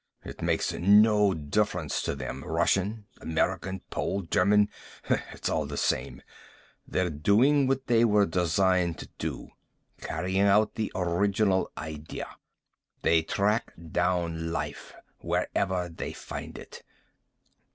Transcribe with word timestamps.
It 0.25 0.41
makes 0.41 0.73
no 0.73 1.35
difference 1.35 2.01
to 2.01 2.15
them, 2.15 2.43
Russian, 2.43 3.05
American, 3.19 3.81
Pole, 3.91 4.23
German. 4.23 4.67
It's 5.07 5.47
all 5.47 5.67
the 5.67 5.77
same. 5.77 6.23
They're 6.87 7.11
doing 7.11 7.67
what 7.67 7.85
they 7.85 8.03
were 8.03 8.25
designed 8.25 8.97
to 8.97 9.09
do. 9.19 9.49
Carrying 9.99 10.41
out 10.41 10.73
the 10.73 10.91
original 10.95 11.69
idea. 11.77 12.25
They 13.03 13.21
track 13.21 13.73
down 13.91 14.51
life, 14.51 14.95
wherever 15.19 15.87
they 15.87 16.13
find 16.13 16.57
it." 16.57 16.81